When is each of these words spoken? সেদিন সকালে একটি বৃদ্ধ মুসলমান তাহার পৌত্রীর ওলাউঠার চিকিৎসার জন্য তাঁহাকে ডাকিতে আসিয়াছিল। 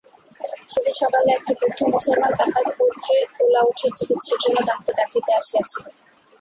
সেদিন 0.69 0.95
সকালে 1.01 1.29
একটি 1.33 1.51
বৃদ্ধ 1.59 1.79
মুসলমান 1.93 2.31
তাহার 2.39 2.65
পৌত্রীর 2.77 3.23
ওলাউঠার 3.41 3.91
চিকিৎসার 3.99 4.39
জন্য 4.43 4.57
তাঁহাকে 4.67 4.91
ডাকিতে 4.99 5.31
আসিয়াছিল। 5.39 5.83